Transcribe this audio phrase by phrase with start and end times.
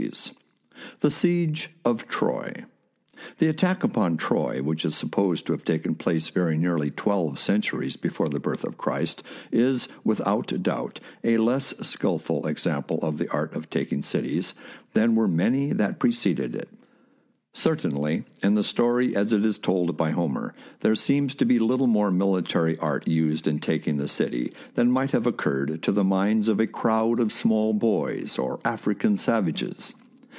[1.01, 2.65] THE SIEGE OF TROY
[3.37, 7.61] THE attack upon Troy, which is supposed to have taken place very nearly twelve cen
[7.61, 13.31] turies before the birth of Christ, is, without doubt, a less skilful example of the
[13.31, 14.55] art of taking cities
[14.95, 16.67] than were many that preceded it.
[17.53, 21.85] Certainly, in the story as it is told by Homer, there seems to be little
[21.85, 26.47] more military art used in taking the city than might have occurred to the minds
[26.47, 29.93] of a crowd of small boys or African savages.